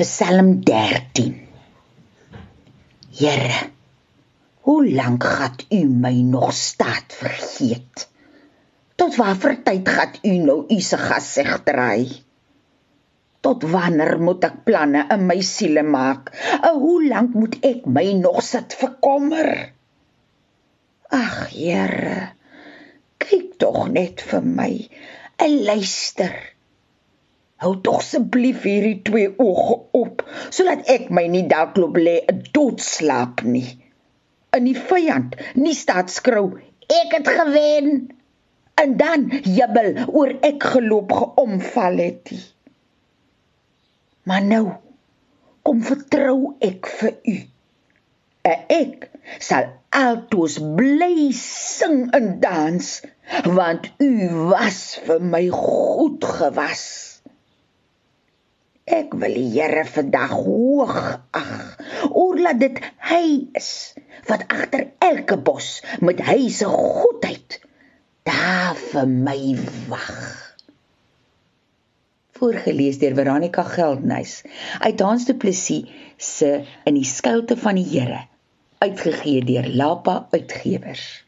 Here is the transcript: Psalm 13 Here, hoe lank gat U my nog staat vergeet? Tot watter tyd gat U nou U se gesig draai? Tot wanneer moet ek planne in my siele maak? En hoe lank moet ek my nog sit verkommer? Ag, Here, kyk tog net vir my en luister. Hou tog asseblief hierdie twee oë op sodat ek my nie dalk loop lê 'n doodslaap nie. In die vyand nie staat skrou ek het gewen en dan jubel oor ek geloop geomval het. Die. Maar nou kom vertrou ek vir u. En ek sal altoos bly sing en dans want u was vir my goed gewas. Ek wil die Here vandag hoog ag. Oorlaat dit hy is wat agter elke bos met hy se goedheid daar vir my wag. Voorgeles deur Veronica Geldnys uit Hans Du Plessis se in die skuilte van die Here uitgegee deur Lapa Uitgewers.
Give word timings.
Psalm 0.00 0.62
13 0.64 1.48
Here, 3.12 3.56
hoe 4.64 4.84
lank 4.88 5.24
gat 5.28 5.64
U 5.68 5.80
my 5.84 6.22
nog 6.24 6.54
staat 6.56 7.12
vergeet? 7.12 8.06
Tot 8.96 9.18
watter 9.20 9.58
tyd 9.66 9.90
gat 9.92 10.14
U 10.24 10.32
nou 10.46 10.54
U 10.72 10.78
se 10.80 10.96
gesig 11.02 11.50
draai? 11.66 12.06
Tot 13.44 13.66
wanneer 13.74 14.16
moet 14.24 14.46
ek 14.48 14.56
planne 14.64 15.02
in 15.12 15.26
my 15.28 15.36
siele 15.44 15.84
maak? 15.84 16.32
En 16.62 16.80
hoe 16.80 17.02
lank 17.04 17.36
moet 17.36 17.58
ek 17.60 17.84
my 17.84 18.06
nog 18.22 18.40
sit 18.46 18.78
verkommer? 18.80 19.50
Ag, 21.12 21.36
Here, 21.52 22.30
kyk 23.20 23.52
tog 23.60 23.92
net 23.92 24.24
vir 24.32 24.48
my 24.48 24.72
en 25.36 25.60
luister. 25.68 26.32
Hou 27.60 27.74
tog 27.84 27.98
asseblief 28.00 28.62
hierdie 28.64 29.02
twee 29.04 29.28
oë 29.44 29.74
op 29.98 30.22
sodat 30.48 30.86
ek 30.94 31.10
my 31.12 31.26
nie 31.28 31.42
dalk 31.48 31.76
loop 31.76 31.98
lê 32.00 32.14
'n 32.32 32.38
doodslaap 32.56 33.42
nie. 33.44 33.68
In 34.56 34.64
die 34.64 34.78
vyand 34.90 35.36
nie 35.64 35.74
staat 35.76 36.08
skrou 36.14 36.46
ek 36.90 37.12
het 37.18 37.28
gewen 37.28 37.90
en 38.82 38.96
dan 38.96 39.26
jubel 39.44 39.90
oor 40.08 40.32
ek 40.50 40.64
geloop 40.72 41.12
geomval 41.12 42.00
het. 42.00 42.22
Die. 42.32 42.46
Maar 44.24 44.42
nou 44.42 44.64
kom 45.62 45.84
vertrou 45.84 46.54
ek 46.64 46.88
vir 47.00 47.14
u. 47.34 47.36
En 48.48 48.64
ek 48.80 49.10
sal 49.38 49.68
altoos 50.00 50.56
bly 50.80 51.28
sing 51.36 52.08
en 52.16 52.32
dans 52.40 52.90
want 53.44 53.92
u 54.00 54.12
was 54.48 54.82
vir 55.04 55.20
my 55.20 55.46
goed 55.52 56.24
gewas. 56.24 57.09
Ek 58.88 59.12
wil 59.14 59.34
die 59.36 59.48
Here 59.52 59.84
vandag 59.84 60.32
hoog 60.32 60.94
ag. 61.36 61.76
Oorlaat 62.08 62.60
dit 62.62 62.80
hy 63.10 63.24
is 63.58 63.70
wat 64.28 64.46
agter 64.48 64.88
elke 65.04 65.36
bos 65.36 65.80
met 66.00 66.22
hy 66.24 66.48
se 66.54 66.68
goedheid 66.70 67.60
daar 68.28 68.78
vir 68.78 69.08
my 69.10 69.56
wag. 69.90 70.10
Voorgeles 72.40 72.98
deur 73.02 73.14
Veronica 73.18 73.62
Geldnys 73.68 74.40
uit 74.80 75.00
Hans 75.04 75.26
Du 75.28 75.34
Plessis 75.36 75.88
se 76.16 76.52
in 76.88 76.96
die 76.96 77.08
skuilte 77.08 77.56
van 77.60 77.76
die 77.76 77.88
Here 77.88 78.24
uitgegee 78.80 79.44
deur 79.44 79.68
Lapa 79.68 80.26
Uitgewers. 80.32 81.24